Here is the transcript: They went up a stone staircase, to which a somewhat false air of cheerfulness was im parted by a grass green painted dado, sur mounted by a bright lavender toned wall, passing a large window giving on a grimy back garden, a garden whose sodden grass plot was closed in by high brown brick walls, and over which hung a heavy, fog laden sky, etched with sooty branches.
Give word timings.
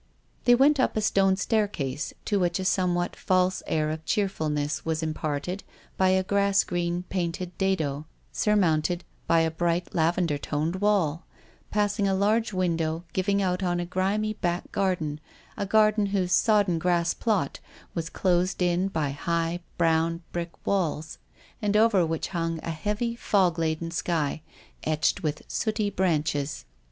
They 0.45 0.55
went 0.55 0.79
up 0.79 0.97
a 0.97 1.01
stone 1.01 1.35
staircase, 1.35 2.11
to 2.25 2.39
which 2.39 2.57
a 2.57 2.65
somewhat 2.65 3.15
false 3.15 3.61
air 3.67 3.91
of 3.91 4.03
cheerfulness 4.03 4.83
was 4.83 5.03
im 5.03 5.13
parted 5.13 5.63
by 5.95 6.09
a 6.09 6.23
grass 6.23 6.63
green 6.63 7.03
painted 7.09 7.55
dado, 7.59 8.07
sur 8.31 8.55
mounted 8.55 9.03
by 9.27 9.41
a 9.41 9.51
bright 9.51 9.93
lavender 9.93 10.39
toned 10.39 10.77
wall, 10.77 11.27
passing 11.69 12.07
a 12.07 12.15
large 12.15 12.51
window 12.51 13.03
giving 13.13 13.43
on 13.43 13.79
a 13.79 13.85
grimy 13.85 14.33
back 14.33 14.71
garden, 14.71 15.19
a 15.55 15.67
garden 15.67 16.07
whose 16.07 16.31
sodden 16.31 16.79
grass 16.79 17.13
plot 17.13 17.59
was 17.93 18.09
closed 18.09 18.59
in 18.63 18.87
by 18.87 19.11
high 19.11 19.59
brown 19.77 20.23
brick 20.31 20.65
walls, 20.65 21.19
and 21.61 21.77
over 21.77 22.03
which 22.03 22.29
hung 22.29 22.59
a 22.63 22.71
heavy, 22.71 23.15
fog 23.15 23.59
laden 23.59 23.91
sky, 23.91 24.41
etched 24.83 25.21
with 25.21 25.43
sooty 25.47 25.91
branches. 25.91 26.65